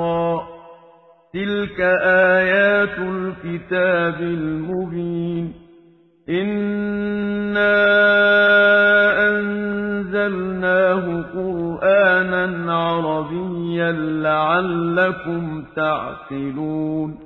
را. 0.00 0.42
تلك 1.34 1.80
آيات 2.06 2.98
الكتاب 2.98 4.20
المبين. 4.20 5.52
إنا 6.28 7.74
أنزلناه 9.28 11.04
قرآنا 11.34 12.74
عربيا 12.74 13.92
لعلكم 13.92 15.64
تعقلون. 15.76 17.25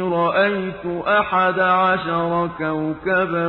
رأيت 0.00 0.86
أحد 1.06 1.60
عشر 1.60 2.50
كوكبا 2.58 3.48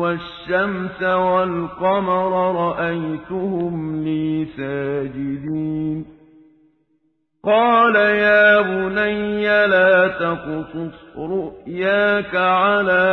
والشمس 0.00 1.02
والقمر 1.02 2.32
رأيتهم 2.56 4.04
لي 4.04 4.46
ساجدين. 4.56 6.06
قال 7.44 7.96
يا 7.96 8.60
بني 8.60 9.46
لا 9.66 10.08
تقصص 10.08 11.16
رؤياك 11.16 12.36
على 12.36 13.04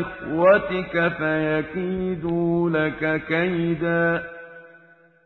إخوتك 0.00 1.12
فيكيدوا 1.18 2.70
لك 2.70 3.22
كيدا. 3.28 4.37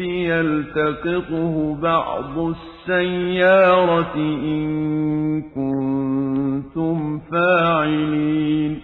يلتقطه 0.00 1.76
بعض 1.82 2.38
السيارة 2.38 4.14
إن 4.16 5.42
كنتم 5.42 7.20
فاعلين. 7.32 8.80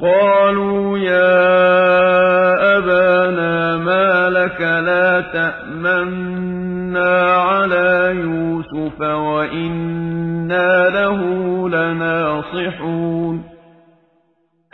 قالوا 0.00 0.98
يا 0.98 2.78
أبانا 2.78 3.76
ما 3.76 4.30
لك 4.30 4.60
لا 4.60 5.20
تأمنا 5.20 7.32
على 7.32 8.12
يوسف 8.16 9.00
وإنا 9.00 10.88
له 10.88 11.20
لناصحون. 11.68 13.42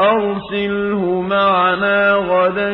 أرسله 0.01 1.21
معنا 1.21 2.15
غدا 2.15 2.71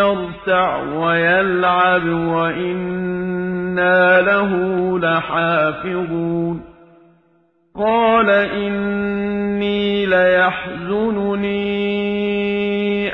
يرتع 0.00 0.82
ويلعب 0.82 2.08
وإنا 2.08 4.20
له 4.20 4.50
لحافظون. 4.98 6.60
قال 7.76 8.30
إني 8.30 10.06
ليحزنني 10.06 11.60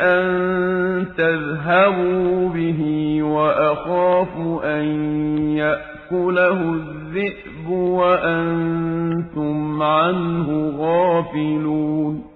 أن 0.00 1.06
تذهبوا 1.18 2.48
به 2.48 3.22
وأخاف 3.22 4.62
أن 4.64 4.84
يأكله 5.48 6.60
الذئب 6.60 7.70
وأنتم 7.70 9.82
عنه 9.82 10.72
غافلون. 10.78 12.35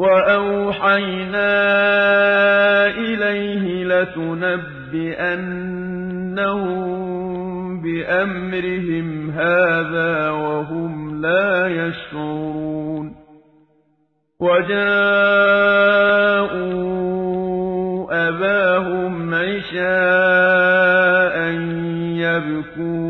وأوحينا 0.00 1.52
إليه 2.86 3.84
لتنبئنهم 3.84 5.00
بأمرهم 7.82 9.30
هذا 9.30 10.30
وهم 10.30 11.20
لا 11.20 11.66
يشعرون 11.66 13.16
وجاءوا 14.40 14.80
أباهم 18.28 19.34
عشاء 19.34 20.70
يبكون 22.16 23.09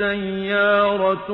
سيارة 0.00 1.28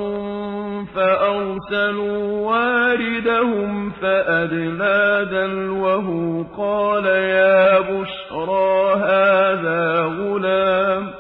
فأرسلوا 0.95 2.47
واردهم 2.47 3.91
فأدلى 3.91 5.29
دلوه 5.31 6.09
قال 6.59 7.07
يا 7.07 7.81
بشرى 7.81 8.95
هذا 8.95 10.03
غلام 10.03 11.11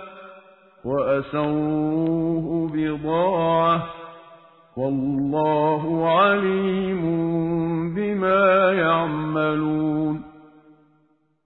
وأسروه 0.85 2.71
بضاعة 2.75 3.83
والله 4.77 6.11
عليم 6.19 7.05
بما 7.95 8.73
يعملون 8.73 10.23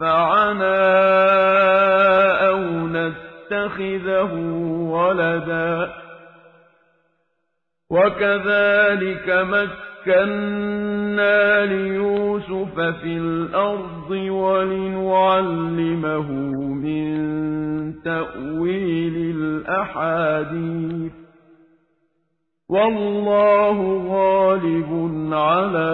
ينفعنا 0.00 0.76
أو 2.48 2.58
نتخذه 2.88 4.32
ولدا 4.90 5.92
وكذلك 7.90 9.28
مكنا 10.06 11.66
ليوسف 11.66 12.80
في 12.80 13.18
الأرض 13.18 14.10
ولنعلمه 14.30 16.30
من 16.72 17.16
تأويل 18.02 19.36
الأحاديث 19.36 21.12
والله 22.68 23.78
غالب 24.08 24.90
على 25.32 25.90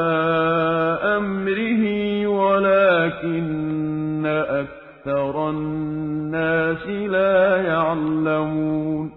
أمره 1.17 1.83
ولكن 2.27 3.92
أكثر 4.27 5.51
الناس 5.51 6.87
لا 6.87 7.57
يعلمون 7.63 9.13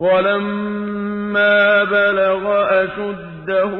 ولما 0.00 1.84
بلغ 1.84 2.44
أشده 2.84 3.74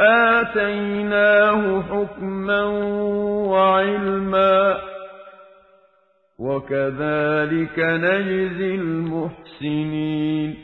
آتيناه 0.00 1.82
حكما 1.82 2.64
وعلما 3.48 4.78
وكذلك 6.38 7.78
نجزي 7.78 8.74
المحسنين 8.74 10.63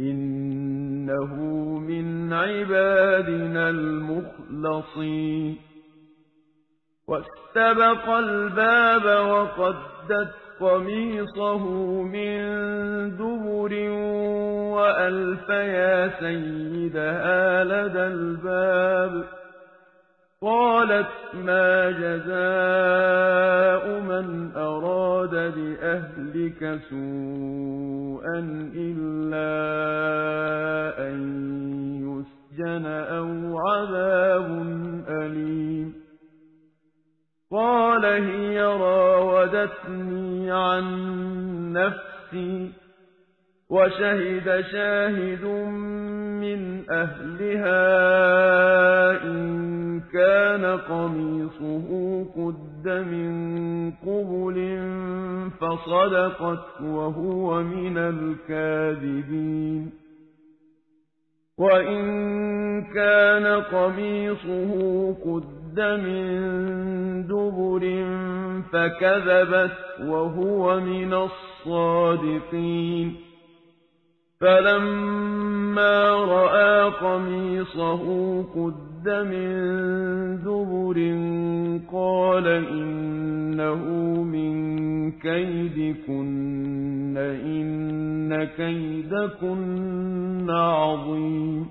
إنه 0.00 1.34
من 1.78 2.32
عبادنا 2.32 3.70
المخلصين. 3.70 5.56
واستبق 7.08 8.08
الباب 8.08 9.04
وقدت 9.28 10.34
قميصه 10.60 11.68
من 12.02 12.40
دبر 13.16 13.90
وألف 14.76 15.48
يا 15.48 16.08
سيدها 16.20 17.64
لدى 17.64 18.06
الباب. 18.06 19.39
قالت 20.42 21.08
ما 21.34 21.90
جزاء 21.90 22.30
من 24.00 24.52
أراد 24.56 25.30
بأهلك 25.30 26.80
سوءا 26.90 28.38
إلا 28.74 29.50
أن 31.08 31.20
يسجن 32.00 32.86
أو 32.86 33.58
عذاب 33.58 34.48
أليم. 35.08 35.94
قال 37.52 38.04
هي 38.04 38.62
راودتني 38.62 40.50
عن 40.52 40.84
نفسي 41.72 42.79
وشهد 43.70 44.64
شاهد 44.72 45.44
من 46.42 46.90
أهلها 46.90 47.82
إن 49.24 50.00
كان 50.12 50.64
قميصه 50.78 51.88
قد 52.36 52.88
من 52.88 53.30
قبل 53.90 54.58
فصدقت 55.60 56.80
وهو 56.82 57.62
من 57.62 57.98
الكاذبين. 57.98 59.90
وإن 61.58 62.02
كان 62.94 63.46
قميصه 63.46 64.72
قد 65.24 65.80
من 65.80 66.30
دبر 67.26 68.04
فكذبت 68.72 69.78
وهو 70.00 70.80
من 70.80 71.14
الصادقين. 71.66 73.29
فلما 74.40 76.10
رأى 76.10 76.90
قميصه 76.90 78.02
قد 78.42 79.08
من 79.08 79.50
دبر 80.44 80.98
قال 81.92 82.46
إنه 82.46 83.84
من 84.22 85.12
كيدكن 85.12 87.16
إن 87.16 88.44
كيدكن 88.44 90.50
عظيم. 90.50 91.66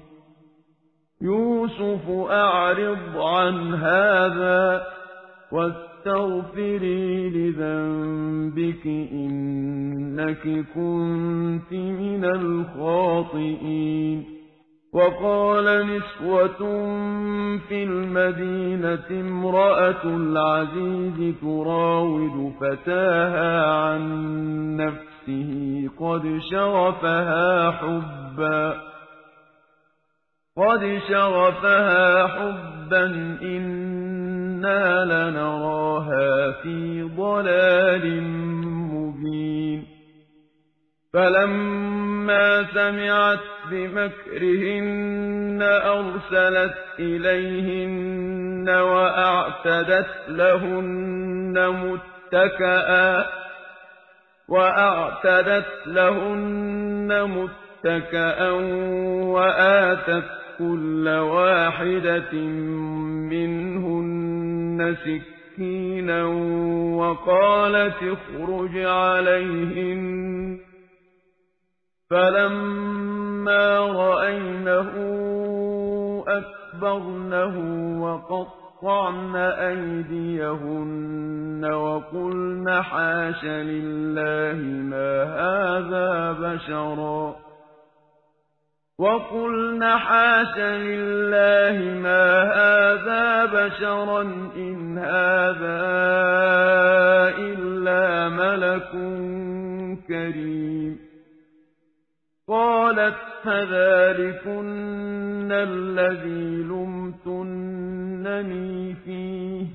يوسف 1.22 2.10
أعرض 2.32 3.18
عن 3.18 3.74
هذا 3.74 4.99
واستغفري 5.52 7.30
لذنبك 7.30 8.86
إنك 9.12 10.66
كنت 10.76 11.72
من 11.74 12.26
الخاطئين. 12.26 14.24
وقال 14.94 15.66
نسوة 15.66 16.58
في 17.68 17.84
المدينة 17.84 19.22
امرأة 19.22 20.04
العزيز 20.04 21.36
تراود 21.42 22.54
فتاها 22.62 23.66
عن 23.66 24.02
نفسه 24.78 25.90
قد 26.00 26.40
شغفها 26.52 27.72
حبا. 27.72 28.90
قد 30.60 31.02
شغفها 31.10 32.28
حبا 32.28 33.06
إنا 33.42 35.06
لنراها 35.06 36.52
في 36.52 37.02
ضلال 37.18 38.24
مبين 38.94 39.86
فلما 41.14 42.66
سمعت 42.74 43.40
بمكرهن 43.72 45.60
أرسلت 45.64 46.78
إليهن 47.00 48.70
وأعتدت 48.70 50.16
لهن 50.28 51.70
متكئا 51.70 53.26
وأعتدت 54.50 55.88
لهن 55.88 57.50
متكأ 57.86 58.50
وآتت 59.24 60.39
كل 60.60 61.08
واحدة 61.08 62.34
منهن 63.32 64.96
سكينا 65.06 66.24
وقالت 66.96 67.96
اخرج 68.04 68.78
عليهن. 68.78 70.60
فَلَمَّا 72.10 73.80
رَأَيْنَهُ 73.80 74.92
أَكْبَرْنَهُ 76.28 77.56
وَقَطَّعْنَ 78.04 79.36
أَيْدِيَهُنَّ 79.36 81.66
وَقُلْنَ 81.66 82.82
حَاشَ 82.82 83.46
لِلَّهِ 83.46 84.60
مَا 84.92 85.24
هَٰذَا 85.24 86.32
بَشَرًا. 86.32 87.49
وَقُلْنَ 89.00 89.84
حَاشَ 89.84 90.58
لِلَّهِ 90.58 92.00
مَا 92.00 92.44
هَٰذَا 92.52 93.46
بَشَرًا 93.46 94.22
إِنْ 94.56 94.98
هَٰذَا 94.98 95.82
إِلَّا 97.38 98.30
مَلَكٌ 98.30 98.92
كَرِيمٌ 100.08 101.00
قالت 102.48 103.16
فذلكن 103.44 105.52
الذي 105.52 106.64
لمتنني 106.64 107.76
فيه 109.06 109.66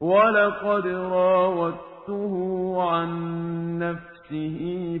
ولقد 0.00 0.86
راودته 0.86 2.34
عن 2.90 3.08
نفسه 3.78 5.00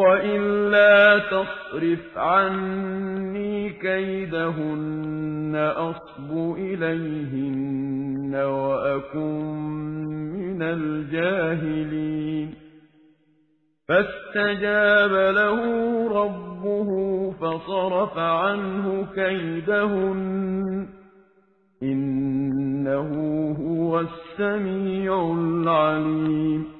وإلا 0.00 1.18
تصرف 1.18 2.18
عني 2.18 3.70
كيدهن 3.70 5.72
أصب 5.76 6.56
إليهن 6.58 8.34
وأكن 8.34 9.44
من 10.32 10.62
الجاهلين 10.62 12.54
فاستجاب 13.88 15.10
له 15.34 15.60
ربه 16.22 16.88
فصرف 17.30 18.18
عنه 18.18 19.06
كيدهن 19.14 20.88
إنه 21.82 23.10
هو 23.60 24.00
السميع 24.00 25.32
العليم 25.38 26.79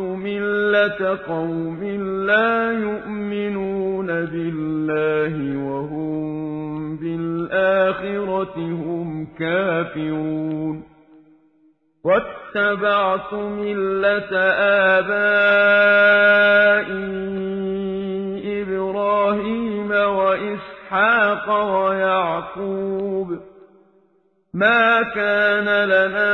ملة 0.00 1.18
قوم 1.28 1.84
لا 2.26 2.72
يؤمنون 2.72 4.06
بالله 4.06 5.58
وهم 5.68 6.96
بالآخرة 6.96 8.56
هم 8.56 9.26
كافرون 9.38 10.82
واتبعت 12.04 13.34
ملة 13.34 14.36
آبائي 14.96 16.06
إبراهيم 18.62 19.90
وإسحاق 19.90 21.46
ويعقوب 21.74 23.38
ما 24.56 25.02
كان 25.02 25.68
لنا 25.84 26.32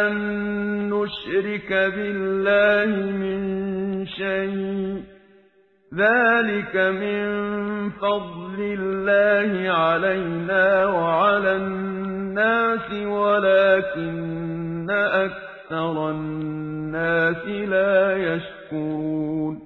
أن 0.00 0.14
نشرك 0.90 1.72
بالله 1.72 2.96
من 3.12 4.06
شيء 4.06 5.02
ذلك 5.94 6.76
من 6.76 7.26
فضل 7.90 8.76
الله 8.78 9.72
علينا 9.72 10.86
وعلى 10.86 11.56
الناس 11.56 12.92
ولكن 12.92 14.90
أكثر 14.90 16.10
الناس 16.10 17.46
لا 17.46 18.16
يشكرون 18.16 19.65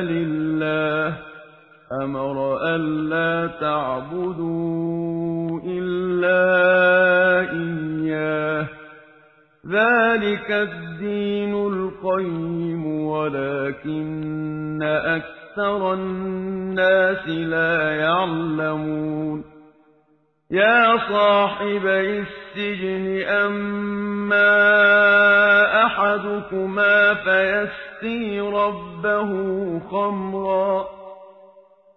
لله 0.00 1.16
أمر 2.02 2.58
ألا 2.62 3.50
تعبدوا 3.60 5.60
إلا 5.64 6.40
إياه 7.50 8.66
ذلك 9.66 10.50
الدين 10.50 11.54
القيم 11.54 12.86
ولكن 12.86 14.82
أكثر 14.82 15.94
الناس 15.94 17.28
لا 17.28 17.90
يعلمون 17.96 19.44
يا 20.50 20.96
صاحبي 21.10 22.24
السجن 22.24 23.28
أما 23.28 24.50
أحدكما 25.86 27.14
فيسقي 27.14 28.40
ربه 28.40 28.89
خمرا. 29.90 30.86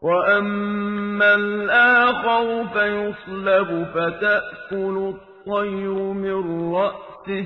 وأما 0.02 1.36
الآخر 1.36 2.68
فيصلب 2.68 3.88
فتأكل 3.94 5.14
الطير 5.16 5.94
من 5.94 6.74
رأسه. 6.76 7.46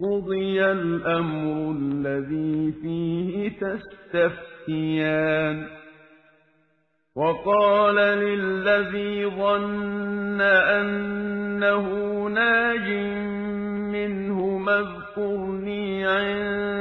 قضي 0.00 0.64
الأمر 0.64 1.74
الذي 1.78 2.72
فيه 2.82 3.52
تستفتيان. 3.60 5.66
وقال 7.16 7.94
للذي 7.94 9.26
ظن 9.26 10.40
أنه 10.40 11.86
ناج 12.28 12.88
منهما 13.92 14.78
اذكرني 14.78 16.06
عند 16.06 16.79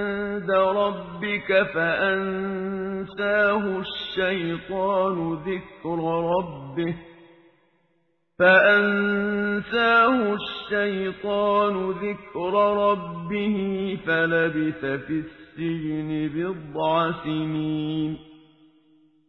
ربك 1.30 1.72
فأنساه 1.74 3.64
الشيطان 3.80 5.34
ذكر 5.34 6.00
ربه. 6.40 6.96
فأنساه 8.40 10.34
الشيطان 10.34 11.92
ذكر 11.92 12.54
ربه 12.92 13.58
فلبث 14.06 14.86
في 14.86 15.24
السجن 15.24 16.30
بضع 16.36 17.12
سنين. 17.24 18.18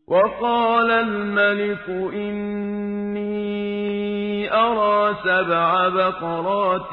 وقال 0.09 0.91
الملك 0.91 1.89
إني 2.15 3.31
أرى 4.53 5.15
سبع 5.25 5.89
بقرات 5.89 6.91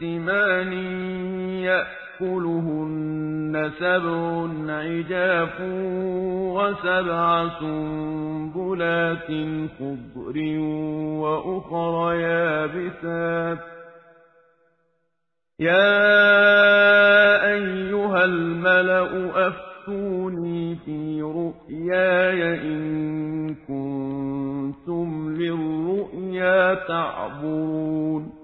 ثمان 0.00 0.72
يأكلهن 2.20 3.70
سبع 3.78 4.72
عجاف 4.72 5.60
وسبع 6.54 7.48
سنبلات 7.60 9.26
خضر 9.78 10.58
وأخر 11.20 12.14
يابسات. 12.14 13.58
يا 15.60 15.94
أيها 17.52 18.24
الملأ 18.24 19.30
أفتوني 19.48 20.76
في 20.76 21.22
رؤياي 21.22 22.60
إن 22.60 23.54
كنتم 23.54 25.34
للرؤيا 25.36 26.74
تعبرون 26.74 28.43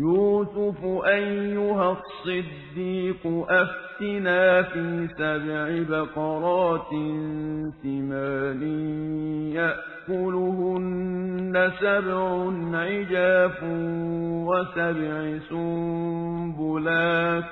يوسف 0.00 0.84
أيها 1.06 1.92
الصديق 1.92 3.26
أفتنا 3.48 4.62
في 4.62 5.08
سبع 5.18 5.82
بقرات 5.88 6.90
ثمان 7.82 8.62
يأكلهن 10.08 10.92
سبع 11.80 12.18
عجاف 12.78 13.62
وسبع 14.46 15.38
سنبلات 15.50 17.44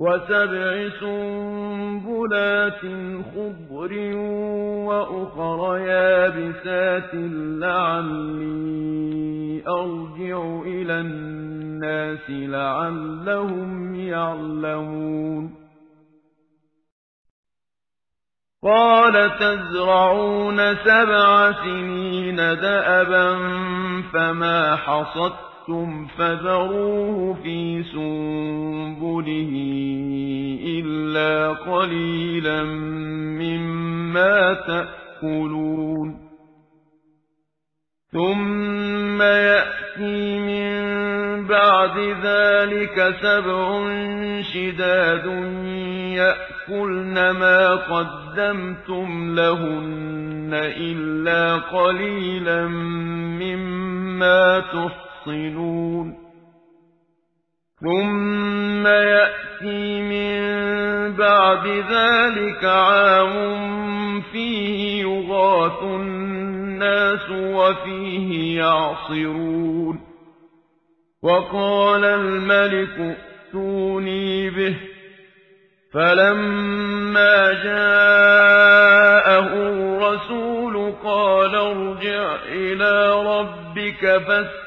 وسبع 0.00 0.88
سنبلات 1.00 2.80
خضر 3.34 3.92
وأخر 4.88 5.78
يابسات 5.78 7.10
لعلي 7.62 8.76
أرجع 9.68 10.60
إلى 10.66 11.00
الناس 11.00 12.30
لعلهم 12.30 13.94
يعلمون. 13.94 15.54
قال 18.64 19.38
تزرعون 19.38 20.74
سبع 20.74 21.52
سنين 21.52 22.36
دأبا 22.36 23.36
فما 24.12 24.76
حصدتم 24.76 25.55
فذروه 26.18 27.34
في 27.42 27.82
سنبله 27.82 29.52
إلا 30.64 31.48
قليلا 31.52 32.64
مما 33.42 34.54
تأكلون 34.54 36.26
ثم 38.12 39.22
يأتي 39.22 40.38
من 40.38 40.76
بعد 41.46 41.98
ذلك 42.22 43.14
سبع 43.22 43.88
شداد 44.42 45.26
يأكلن 46.16 47.30
ما 47.30 47.74
قدمتم 47.74 49.34
لهن 49.34 50.50
إلا 50.54 51.56
قليلا 51.56 52.68
مما 53.38 54.60
تحصنون 54.60 55.05
ثم 57.80 58.86
يأتي 58.86 60.00
من 60.00 60.56
بعد 61.16 61.66
ذلك 61.66 62.64
عام 62.64 64.20
فيه 64.20 65.02
يغاث 65.02 65.82
النَّاسُ 65.82 67.30
وَفِيهِ 67.30 68.58
يَعْصِرُونَ. 68.58 70.00
وَقَالَ 71.22 72.04
الْمَلِكُ 72.04 73.16
ائْتُونِي 73.16 74.50
بِهِ. 74.50 74.74
فَلَمَّا 75.94 77.52
جَاءَهُ 77.64 79.46
الرَّسُولُ 79.46 80.92
قَالَ 81.04 81.54
ارْجِعْ 81.54 82.36
إِلَىٰ 82.48 83.22
رَبِّكَ 83.26 84.22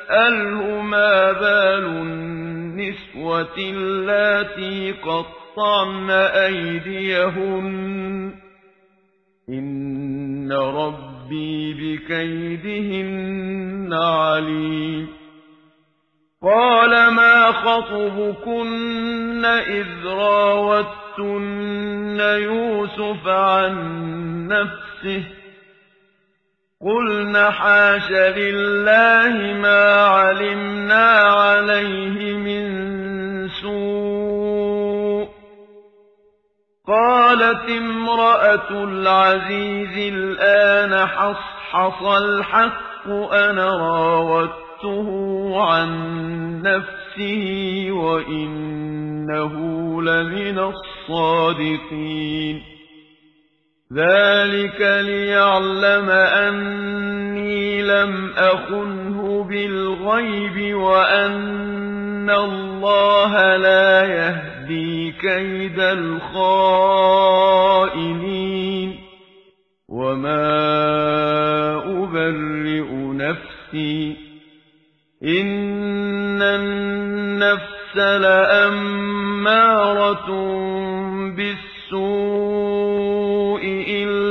فَاسْأَلْهُ 0.09 0.81
مَا 0.81 1.31
بَالُ 1.31 1.85
النِّسْوَةِ 1.85 3.57
اللَّاتِي 3.57 4.91
قَطَّعْنَ 4.91 6.09
أَيْدِيَهُنَّ 6.49 8.31
ۚ. 8.31 8.33
إِنَّ 9.49 10.51
رَبِّي 10.53 11.73
بِكَيْدِهِنَّ 11.73 13.93
عَلِيمٌ. 13.93 15.07
قَالَ 16.43 17.13
مَا 17.13 17.51
خَطْبُكُنَّ 17.51 19.45
إِذْ 19.45 20.05
رَاوَدتُّنَّ 20.05 22.19
يُوسُفَ 22.19 23.27
عَن 23.27 23.73
نَّفْسِهِ 24.47 25.23
ۚ؟ 25.23 25.38
قُلْنَ 26.85 27.51
حَاشَ 27.51 28.11
لِلَّهِ 28.11 29.53
مَا 29.53 30.05
عَلِمْنَا 30.05 31.05
عَلَيْهِ 31.19 32.33
مِن 32.33 32.69
سُوءٍ 33.49 35.25
ۚ. 35.25 35.29
قَالَتِ 36.87 37.69
امْرَأَتُ 37.69 38.71
الْعَزِيزِ 38.71 40.13
الْآنَ 40.13 41.07
حَصْحَصَ 41.07 42.03
الْحَقُّ 42.03 43.07
أَنَا 43.33 43.77
رَاوَدتُّهُ 43.77 45.09
عَن 45.63 45.89
نَّفْسِهِ 46.63 47.87
وَإِنَّهُ 47.91 49.53
لَمِنَ 50.01 50.59
الصَّادِقِينَ. 50.59 52.78
ذَٰلِكَ 53.93 54.81
لِيَعْلَمَ 54.81 56.09
أَنِّي 56.09 57.81
لَمْ 57.83 58.33
أَخُنْهُ 58.37 59.43
بِالْغَيْبِ 59.43 60.75
وَأَنَّ 60.75 62.29
اللَّهَ 62.29 63.57
لَا 63.57 64.05
يَهْدِي 64.05 65.11
كَيْدَ 65.11 65.79
الْخَائِنِينَ 65.79 66.49
وَمَا 69.89 70.45
أُبَرِّئُ 72.03 72.89
نَفْسِي 72.93 74.13
ۚ 74.13 74.17
إِنَّ 75.23 76.41
النَّفْسَ 76.41 77.97
لَأَمَّارَةٌ 77.97 79.49
بِالسُّوءِ 81.37 82.28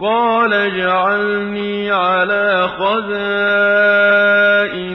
قَالَ 0.00 0.52
اجْعَلْنِي 0.52 1.90
عَلَىٰ 1.90 2.68
خَزَائِنِ 2.68 3.14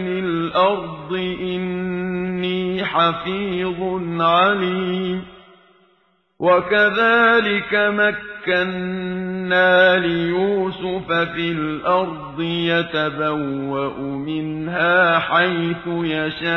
الْأَرْضِ 0.08 1.10
ۖ 1.12 1.14
إِنِّي 1.42 2.84
حَفِيظٌ 2.86 4.02
عَلِيمٌ. 4.22 5.24
وَكَذَٰلِكَ 6.40 7.74
مَكَّنَّا 8.48 9.98
لِيُوسُفَ 9.98 11.12
فِي 11.12 11.52
الْأَرْضِ 11.52 12.40
يَتَبَوَّأُ 12.42 14.00
مِنْهَا 14.00 15.20
حَيْثُ 15.20 15.88
يَشَاءُ 15.88 16.50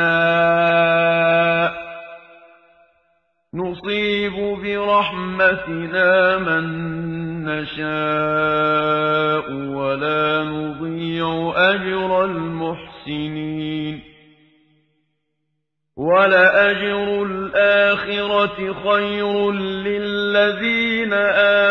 ۚ. 1.71 1.92
نُصِيبُ 3.55 4.33
بِرَحْمَتِنَا 4.63 6.37
مَن 6.37 6.65
نَّشَاءُ 7.45 9.41
ۖ 9.41 9.53
وَلَا 9.77 10.43
نُضِيعُ 10.43 11.53
أَجْرَ 11.55 12.25
الْمُحْسِنِينَ 12.25 14.01
وَلَأَجْرُ 15.97 17.23
الْآخِرَةِ 17.23 18.73
خَيْرٌ 18.73 19.51
لِّلَّذِينَ 19.51 21.13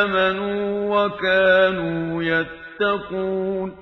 آمَنُوا 0.02 0.96
وَكَانُوا 0.96 2.22
يَتَّقُونَ 2.22 3.81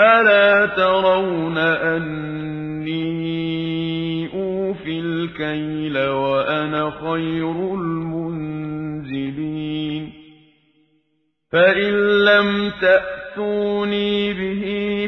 أَلَا 0.00 0.66
تَرَوْنَ 0.66 1.58
أَنِّي 1.58 2.94
أُوفِي 4.34 5.00
الْكَيْلَ 5.00 5.98
وَأَنَا 5.98 6.90
خَيْرُ 6.90 7.74
الْمُنزِلِينَ 7.74 8.64
فَإِن 11.52 12.24
لَّمْ 12.24 12.70
تَأْتُونِي 12.80 14.32
بِهِ 14.32 14.64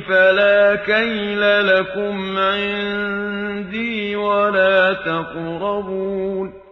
فَلَا 0.09 0.75
كَيْلَ 0.75 1.67
لَكُمْ 1.67 2.39
عِندِي 2.39 4.17
وَلَا 4.17 4.93
تَقْرَبُونِ 4.93 6.66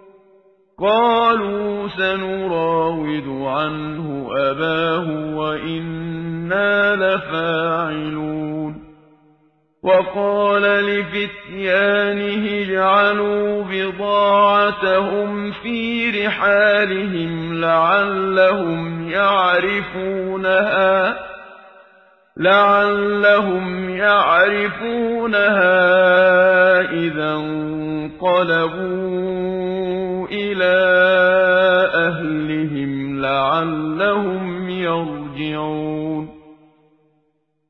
قَالُوا 0.79 1.89
سَنُرَاوِدُ 1.89 3.29
عَنْهُ 3.29 4.29
أَبَاهُ 4.39 5.37
وَإِنَّا 5.37 6.97
لَفَاعِلُونَ. 6.97 8.75
وَقَالَ 9.83 10.63
لِفِتْيَانِهِ 10.63 12.63
اجْعَلُوا 12.63 13.65
بِضَاعَتَهُمْ 13.71 15.53
فِي 15.53 16.11
رِحَالِهِمْ 16.27 17.61
لَعَلَّهُمْ 17.61 19.11
يَعْرِفُونَهَا 19.11 21.17
لَعَلَّهُمْ 22.37 23.91
يَعْرِفُونَهَا 23.91 25.71
إِذَا 26.91 27.35
انقَلَبُوا. 27.35 29.05
إِلَىٰ 30.65 31.85
أَهْلِهِمْ 32.09 33.21
لَعَلَّهُمْ 33.21 34.69
يَرْجِعُونَ 34.69 36.29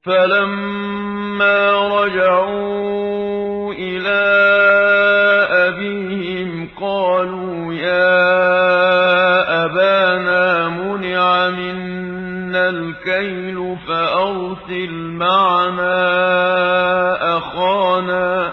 فَلَمَّا 0.05 1.59
رَجَعُوا 1.99 3.75
إِلَىٰ 3.75 4.25
أَبِيهِمْ 5.69 6.69
قَالُوا 6.81 7.75
يَا 7.75 8.25
أَبَانَا 9.65 10.69
مُنِعَ 10.69 11.51
مِنَّا 11.51 12.69
الْكَيْلُ 12.69 13.77
فَأَرْسِلْ 13.89 14.93
مَعَنَا 14.93 15.97
أَخَانَا 17.39 18.53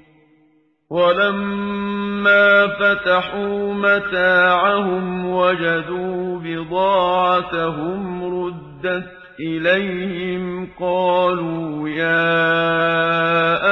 ولما 0.91 2.67
فتحوا 2.67 3.73
متاعهم 3.73 5.25
وجدوا 5.25 6.39
بضاعتهم 6.39 8.23
ردت 8.23 9.11
إليهم 9.39 10.67
قالوا 10.79 11.89
يا 11.89 12.31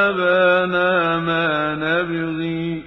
أبانا 0.10 1.20
ما 1.20 1.76
نبغي 1.76 2.84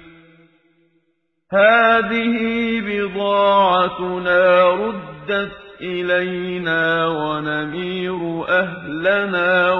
هذه 1.51 2.37
بضاعتنا 2.81 4.69
ردت 4.69 5.51
إلينا 5.81 7.07
ونمير 7.07 8.45
أهلنا 8.49 9.71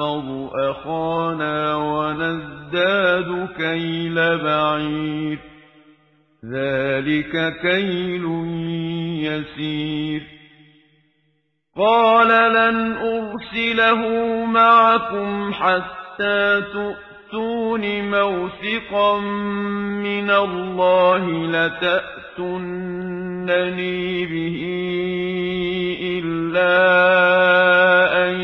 ونحفظ 0.00 0.50
أخانا 0.54 1.76
ونزداد 1.76 3.48
كيل 3.56 4.38
بعير. 4.38 5.38
ذلك 6.52 7.60
كيل 7.62 8.24
يسير. 9.24 10.22
قال 11.76 12.28
لن 12.28 12.96
أرسله 12.96 14.00
معكم 14.44 15.52
حتى 15.52 16.62
تؤتون 16.72 18.10
موثقا 18.10 19.20
من 20.00 20.30
الله 20.30 21.26
لتأتنني 22.38 24.26
به 24.26 24.58
إلا 26.02 26.74
أن 28.28 28.40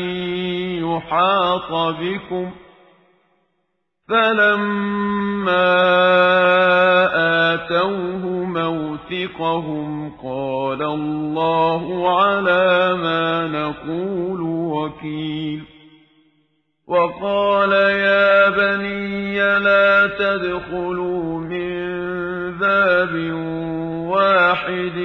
يحاط 0.83 1.71
بكم 1.99 2.51
فلما 4.09 5.75
آتوه 7.53 8.25
موثقهم 8.45 10.11
قال 10.23 10.81
الله 10.83 12.17
على 12.19 12.93
ما 12.93 13.47
نقول 13.47 14.41
وكيل 14.41 15.63
وقال 16.87 17.71
يا 17.71 18.49
بني 18.49 19.37
لا 19.59 20.07
تدخلوا 20.07 21.39
من 21.39 21.94
باب 22.65 23.15
واحد 24.09 24.97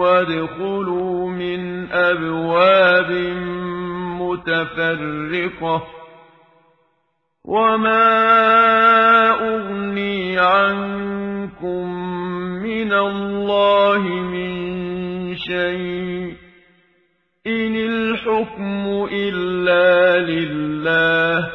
وادخلوا 0.00 1.28
من 1.28 1.92
أبواب 1.92 3.10
متفرقة 4.20 5.82
وما 7.44 8.10
أغني 9.30 10.38
عنكم 10.38 11.86
من 12.62 12.92
الله 12.92 14.02
من 14.08 14.54
شيء 15.36 16.36
إن 17.46 17.76
الحكم 17.76 19.08
إلا 19.12 20.18
لله 20.18 21.50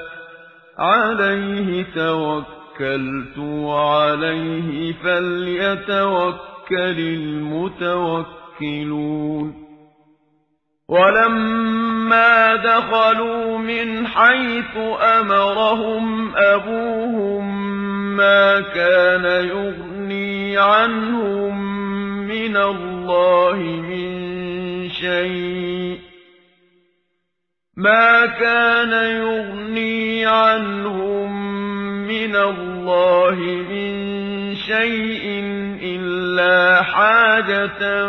عليه 0.80 1.84
توكلت 2.80 3.38
وعليه 3.38 4.94
فليتوكل 4.94 6.36
المتوكلون. 8.60 9.66
ولما 10.90 12.56
دخلوا 12.56 13.58
من 13.58 14.08
حيث 14.08 14.78
أمرهم 15.20 16.36
أبوهم 16.36 17.76
ما 18.16 18.62
كان 18.62 19.46
يغني 19.46 20.58
عنهم 20.58 21.66
من 22.28 22.58
الله 22.58 23.56
من 23.90 24.90
شيء. 24.90 26.00
ما 27.78 28.26
كان 28.26 28.92
يغني 28.92 30.26
عنهم 30.26 31.45
من 32.08 32.36
الله 32.36 33.36
من 33.70 33.96
شيء 34.56 35.26
إلا 35.82 36.82
حاجة 36.84 38.08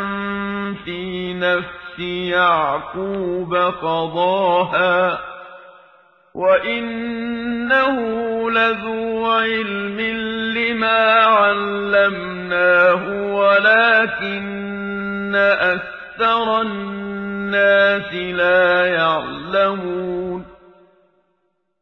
في 0.85 1.35
نفس 1.35 1.99
يعقوب 2.31 3.55
قضاها 3.55 5.19
وإنه 6.35 7.97
لذو 8.51 9.27
علم 9.27 10.01
لما 10.55 11.13
علمناه 11.21 13.33
ولكن 13.35 15.35
أكثر 15.37 16.61
الناس 16.61 18.15
لا 18.15 18.87
يعلمون 18.87 20.56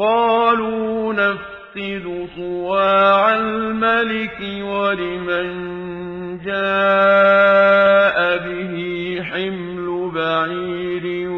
قالوا 0.00 1.12
نفقد 1.12 2.28
صواع 2.36 3.34
الملك 3.34 4.38
ولمن 4.62 5.48
جاء 6.44 8.18
به 8.46 8.74
حمل 9.22 10.10
بعير 10.14 11.28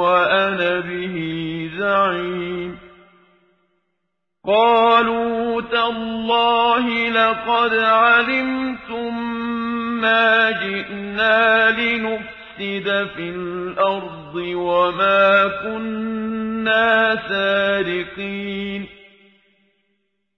وأنا 0.00 0.80
به 0.80 1.16
زعيم. 1.78 2.78
قالوا 4.46 5.60
تالله 5.60 7.08
لقد 7.08 7.74
علمتم 7.74 9.12
ما 10.00 10.50
جئنا 10.50 11.70
لنفسد 11.70 12.43
في 12.58 13.18
الأرض 13.18 14.34
وما 14.34 15.50
كنا 15.62 17.18
سارقين. 17.28 18.86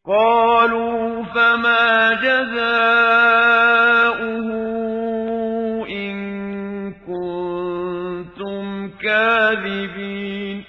قالوا 0.06 1.22
فما 1.24 2.12
جزاؤه 2.12 2.56
إن 5.88 6.16
كنتم 6.92 8.90
كاذبين. 9.02 10.64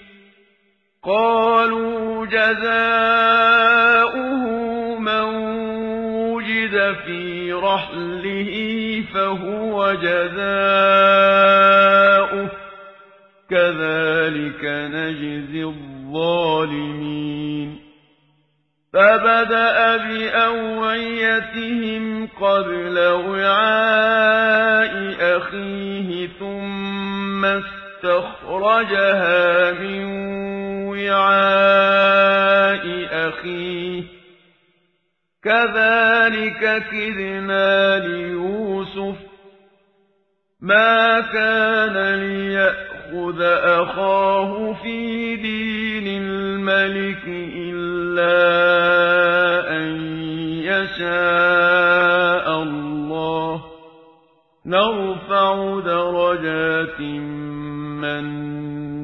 قالوا 1.03 2.25
جزاؤه 2.25 2.86
فهو 9.37 9.93
جزاؤه 9.93 11.37
كذلك 13.49 14.65
نجزي 14.65 15.63
الظالمين 15.63 17.17
فبدأ 18.93 19.97
بأوعيتهم 19.97 21.47
قبل 22.41 22.99
وعاء 22.99 24.93
أخيه 25.37 26.27
ثم 26.39 27.45
استخرجها 28.05 28.91
من 29.71 30.03
وعاء 30.87 32.85
أخيه 33.11 34.03
كذلك 35.43 36.83
كدنا 36.91 37.99
ليوسف 37.99 39.26
ما 40.61 41.19
كان 41.19 42.19
ليأخذ 42.19 43.41
أخاه 43.41 44.73
في 44.73 45.35
دين 45.35 46.21
الملك 46.23 47.23
إلا 47.55 48.37
أن 49.77 49.87
يشاء 50.63 52.47
الله 52.63 53.63
نرفع 54.65 55.79
درجات 55.79 57.01
من 58.01 58.23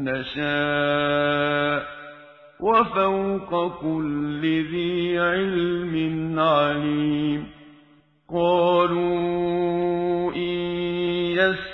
نشاء 0.04 1.84
وفوق 2.60 3.82
كل 3.82 4.42
ذي 4.42 5.20
علم 5.20 6.40
عليم 6.40 7.48
قالوا 8.34 10.23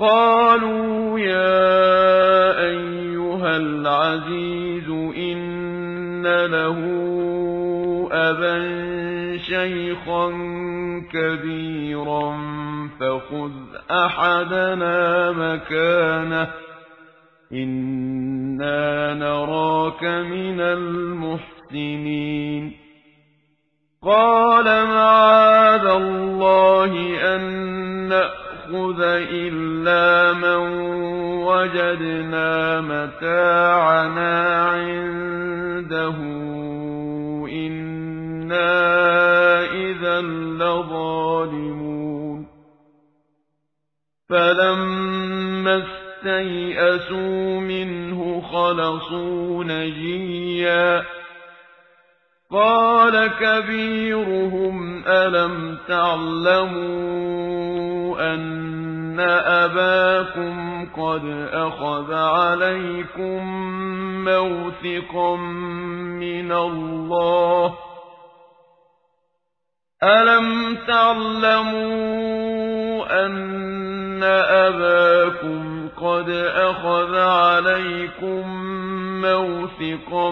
قالوا 0.00 1.18
يا 1.18 2.60
أيها 2.60 3.56
العزيز 3.56 4.88
إن 5.16 6.22
له 6.26 6.78
أبا 8.12 8.58
شيخا 9.36 10.30
كبيرا 11.12 12.38
فخذ 13.00 13.52
أحدنا 13.90 15.30
مكانه 15.32 16.48
إنا 17.52 19.14
نراك 19.14 20.04
من 20.04 20.60
المحسنين 20.60 22.10
قال 24.02 24.64
معاذ 24.64 25.86
الله 25.86 26.92
أن 27.36 27.42
نأخذ 28.08 28.39
إلا 29.30 30.32
من 30.32 30.62
وجدنا 31.42 32.80
متاعنا 32.80 34.64
عنده 34.64 36.16
إنا 37.52 38.70
إذا 39.72 40.20
لظالمون 40.60 42.46
فلما 44.28 45.76
اسْتَيْأَسُوا 46.20 47.60
مِنْهُ 47.60 48.40
خَلَصُوا 48.40 49.64
نَجِيًّا 49.64 51.04
قَالَ 52.50 53.26
كَبِيرُهُمْ 53.26 55.04
أَلَمْ 55.06 55.78
تَعْلَمُوا 55.88 57.30
أَنَّ 58.34 58.59
أَبَاكُمْ 59.20 60.86
قَدْ 60.86 61.24
أَخَذَ 61.52 62.12
عَلَيْكُم 62.14 63.44
مَّوْثِقًا 64.24 65.36
مِّنَ 66.20 66.52
اللَّهِ 66.52 67.74
أَلَمْ 70.02 70.76
تَعْلَمُوا 70.86 71.90
أَنَّ 73.26 74.22
أَبَاكُمْ 74.22 75.80
قد 76.00 76.30
أخذ 76.54 77.16
عليكم 77.16 78.46
موثقا 79.20 80.30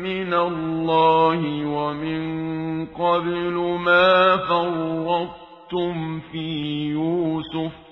من 0.00 0.34
الله 0.34 1.66
ومن 1.66 2.86
قبل 2.86 3.54
ما 3.84 4.36
فرطتم 4.36 6.20
في 6.20 6.88
يوسف 6.90 7.89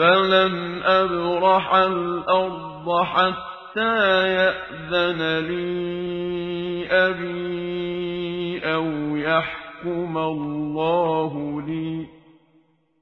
فلن 0.00 0.82
أبرح 0.82 1.74
الأرض 1.74 3.02
حتى 3.02 4.28
يأذن 4.28 5.38
لي 5.38 6.86
أبي 6.90 8.60
أو 8.74 9.16
يحكم 9.16 10.18
الله 10.18 11.62
لي 11.66 12.06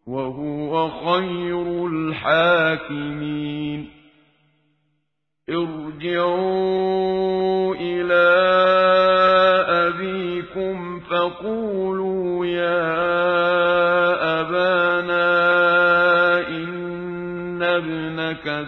وهو 0.06 0.88
خير 0.88 1.86
الحاكمين 1.86 3.88
ارجعوا 5.50 6.94
إلى 7.74 8.28
أبيكم 9.86 11.00
فقولوا 11.00 12.46
يا 12.46 13.97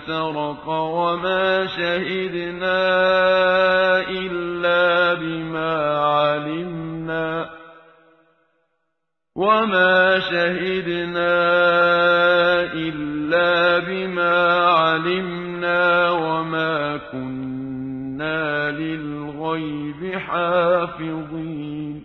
سرق 0.06 0.68
وما 0.68 1.66
شهدنا 1.66 2.80
إلا 4.08 5.14
بما 5.14 5.98
علمنا 5.98 7.50
وما 9.36 10.20
شهدنا 10.20 11.36
إلا 12.72 13.78
بما 13.78 14.36
علمنا 14.68 16.10
وما 16.10 16.96
كنا 17.12 18.70
للغيب 18.70 20.18
حافظين 20.18 22.04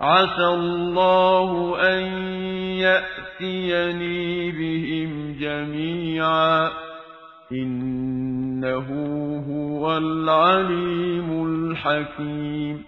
عَسَى 0.00 0.46
اللَّهُ 0.46 1.76
أَن 1.80 2.02
يَأْتِيَنِي 2.78 4.52
بِهِمْ 4.52 5.36
جَمِيعًا. 5.40 6.70
إِنَّهُ 7.52 8.86
هُوَ 9.48 9.96
الْعَلِيمُ 9.98 11.46
الْحَكِيمُ. 11.46 12.84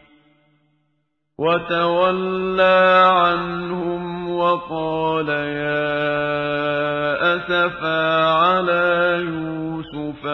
وتولى 1.39 3.03
عنهم 3.07 4.31
وقال 4.31 5.29
يا 5.29 6.27
أسفا 7.37 8.25
على 8.31 9.17
يوسف 9.27 10.27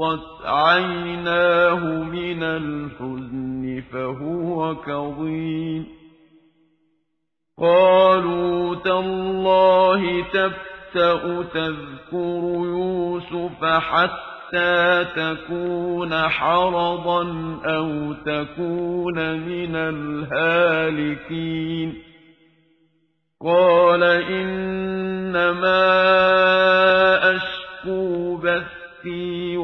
وابيضت 0.00 0.46
عيناه 0.46 1.84
من 2.02 2.42
الحزن 2.42 3.82
فهو 3.92 4.74
كظيم. 4.74 5.86
قالوا 7.60 8.74
تالله 8.74 10.22
تفتأ 10.22 11.42
تذكر 11.42 12.42
يوسف 12.64 13.64
حتى 13.64 15.04
تكون 15.16 16.14
حرضا 16.28 17.22
أو 17.64 18.12
تكون 18.12 19.38
من 19.40 19.76
الهالكين. 19.76 21.34
قال 23.44 24.02
إنما 24.02 25.74
أشكو 27.36 28.36
بثي 28.36 29.43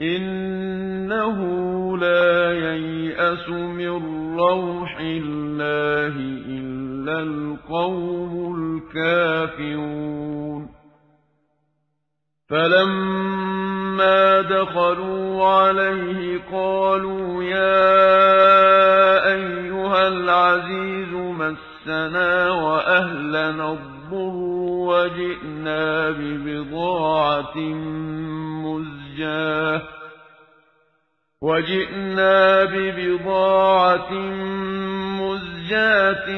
إنه 0.00 1.38
لا 1.98 2.52
ييأس 2.52 3.48
من 3.48 4.36
روح 4.38 4.98
الله 5.00 6.14
إلا 6.48 7.22
القوم 7.22 8.56
الكافرون 8.94 10.68
فلما 12.48 14.40
دخلوا 14.40 15.44
عليه 15.46 16.40
قالوا 16.52 17.42
يا 17.42 18.02
أيها 19.34 20.08
العزيز 20.08 21.12
مسنا 21.12 22.50
وأهلنا 22.50 23.72
الضر 23.72 24.34
وجئنا 24.88 26.10
ببضاعة 26.10 27.58
وجئنا 31.42 32.64
ببضاعة 32.64 34.12
مزجاة 35.20 36.28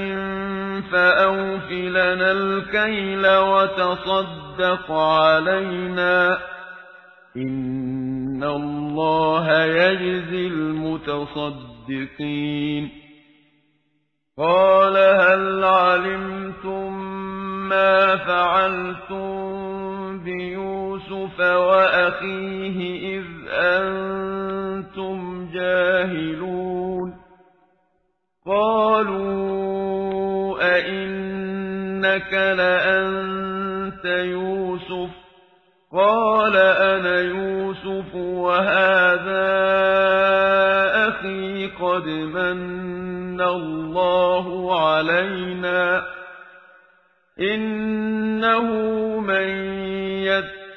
فأوف 0.92 1.70
لنا 1.70 2.32
الكيل 2.32 3.26
وتصدق 3.26 4.92
علينا 4.92 6.38
إن 7.36 8.44
الله 8.44 9.64
يجزي 9.64 10.46
المتصدقين 11.26 12.24
قال 14.38 14.96
هل 14.96 15.64
علمتم 15.64 17.04
ما 17.68 18.16
فعلتم 18.16 19.54
بيوسف 21.38 21.56
وأخيه 21.56 22.78
إذ 23.18 23.24
أنتم 23.50 25.48
جاهلون 25.54 27.14
قالوا 28.46 29.74
أئنك 30.76 32.32
لأنت 32.32 34.04
يوسف 34.04 35.10
قال 35.92 36.56
أنا 36.56 37.20
يوسف 37.20 38.14
وهذا 38.14 39.54
أخي 41.08 41.66
قد 41.66 42.06
من 42.08 43.40
الله 43.40 44.80
علينا 44.88 46.04
إنه 47.40 48.62
من 49.20 49.73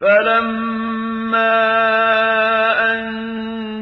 فلما 0.00 1.60
أن 2.92 3.04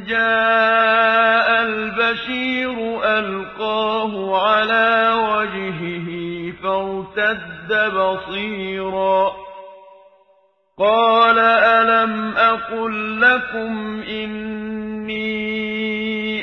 جاء 0.08 1.62
البشير 1.62 3.04
ألقاه 3.18 4.42
على 4.46 5.12
وجهه 5.14 6.08
فارتد 6.62 7.94
بصيرا 7.94 9.32
قال 10.78 11.38
ألم 11.38 12.36
أقل 12.36 13.20
لكم 13.20 14.02
إني 14.08 15.38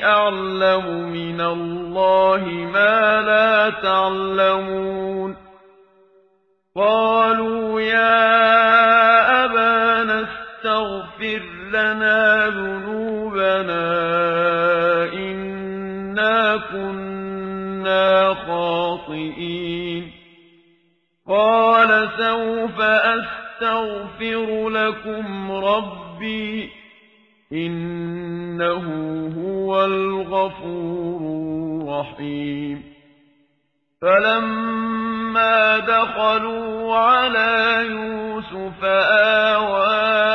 أعلم 0.06 1.12
من 1.12 1.42
الله 1.42 2.44
ما 2.74 3.22
لا 3.22 3.70
تعلمون 3.70 5.36
قالوا 6.76 7.82
يا 7.82 8.95
لنا 11.76 12.48
ذنوبنا 12.48 13.88
إنا 15.14 16.58
كنا 16.72 18.34
خاطئين. 18.48 20.12
قال 21.28 22.10
سوف 22.18 22.82
أستغفر 22.82 24.70
لكم 24.70 25.52
ربي 25.52 26.70
إنه 27.54 28.86
هو 29.38 29.86
الغفور 29.86 31.22
الرحيم. 31.82 32.84
فلما 34.02 35.78
دخلوا 35.78 36.96
على 36.96 37.86
يوسف 37.90 38.84
آوى 38.84 40.35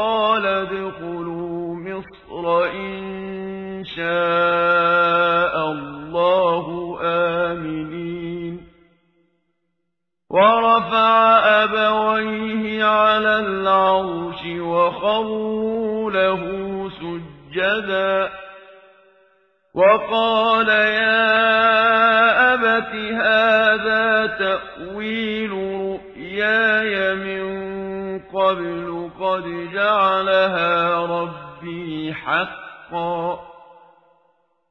وقال 0.00 0.46
ادخلوا 0.46 1.74
مصر 1.74 2.64
إن 2.64 3.84
شاء 3.84 5.72
الله 5.72 6.98
آمنين 7.02 8.66
ورفع 10.30 11.38
أبويه 11.64 12.84
على 12.84 13.38
العرش 13.38 14.42
وخروا 14.46 16.10
له 16.10 16.42
سجدا 17.00 18.30
وقال 19.74 20.68
يا 20.68 21.34
أبت 22.54 22.94
هذا 22.94 24.26
تأويل 24.26 25.52
قبل 28.50 29.10
قد 29.20 29.70
جعلها 29.72 30.96
ربي 31.06 32.14
حقا. 32.14 33.40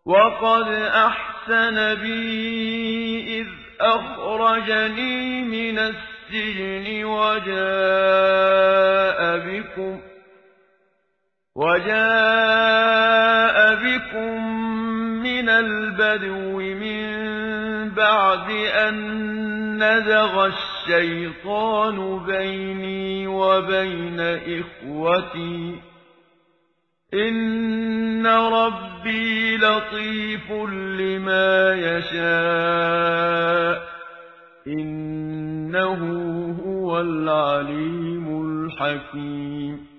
وقد 0.06 0.68
أحسن 1.08 1.96
بي 1.96 3.42
إذ 3.42 3.48
أخرجني 3.82 5.44
من 5.44 5.80
السجن 5.80 7.06
وجاء 7.06 7.60
بكم 9.38 10.00
وجاء 11.56 12.96
بكم 13.76 14.44
من 15.24 15.50
البدو 15.50 16.60
من 16.60 17.10
بعد 17.90 18.50
أن 18.88 18.96
نزغ 19.84 20.46
الشيطان 20.90 22.26
بيني 22.26 23.28
وبين 23.28 24.20
إخوتي. 24.20 25.76
إن 27.14 28.28
ربي 28.28 29.58
لطيف 29.58 30.52
لما 30.72 31.74
يشاء. 31.74 33.90
إنه 34.68 36.02
هو 36.66 37.02
العليم 37.02 38.42
الحكيم. 38.42 39.99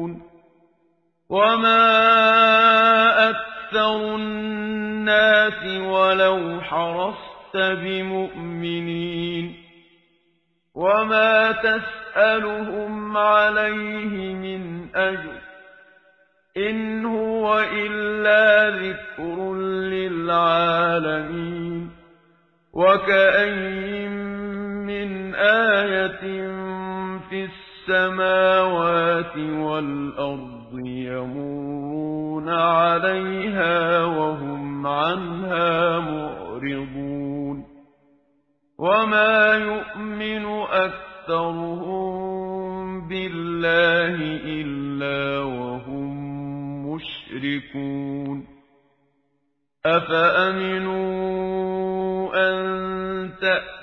وما 1.31 3.29
أكثر 3.29 4.15
الناس 4.15 5.63
ولو 5.81 6.61
حرصت 6.61 7.55
بمؤمنين 7.55 9.55
وما 10.75 11.51
تسألهم 11.51 13.17
عليه 13.17 14.33
من 14.33 14.95
أجر 14.95 15.41
إن 16.57 17.05
هو 17.05 17.59
إلا 17.59 18.69
ذكر 18.69 19.53
للعالمين 19.93 21.89
وكأي 22.73 24.07
من 24.87 25.35
آية 25.35 26.21
في 27.29 27.49
السماوات 27.89 29.10
والأرض 29.37 30.79
يمرون 30.85 32.49
عليها 32.49 34.05
وهم 34.05 34.87
عنها 34.87 35.99
معرضون 35.99 37.65
وما 38.79 39.53
يؤمن 39.53 40.45
أكثرهم 40.71 42.11
بالله 43.07 44.15
إلا 44.45 45.39
وهم 45.43 46.11
مشركون 46.87 48.47
أفأمنوا 49.85 51.11
أن 52.35 52.61
تأتيهم 53.41 53.80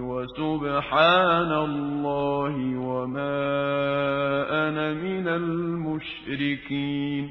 وسبحان 0.00 1.52
الله 1.52 2.78
وما 2.78 3.38
أنا 4.68 4.94
من 4.94 5.28
المشركين 5.28 7.30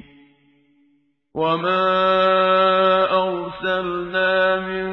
وما 1.34 1.88
أرسلنا 3.28 4.60
من 4.68 4.88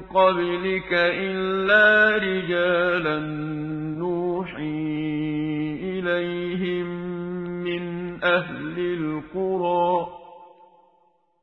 قبلك 0.00 0.92
إلا 0.92 2.16
رجالا 2.16 3.18
نوحي 3.98 4.94
إليهم 5.82 6.86
من 7.64 7.84
أهل 8.24 8.78
القرى 8.78 10.06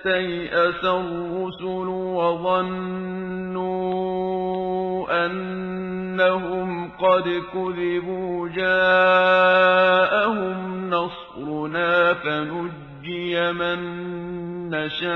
استيأس 0.00 0.84
الرسل 0.84 1.88
وظنوا 2.16 3.60
أنهم 5.26 6.90
قد 6.90 7.42
كذبوا 7.52 8.48
جاءهم 8.48 10.56
نصرنا 10.90 12.14
فنجي 12.14 13.52
من 13.52 13.78
نشاء 14.70 15.10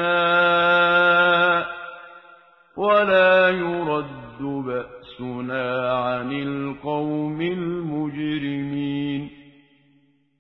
ولا 2.77 3.51
يرد 3.51 4.41
بأسنا 4.41 5.93
عن 5.93 6.33
القوم 6.33 7.41
المجرمين 7.41 9.31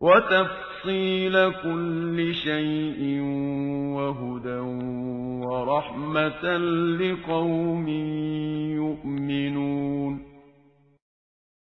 وتفصيل 0.00 1.50
كل 1.50 2.34
شيء 2.34 3.20
وهدى 3.96 4.58
ورحمة 5.46 6.56
لقوم 7.00 7.88
يؤمنون 8.78 10.27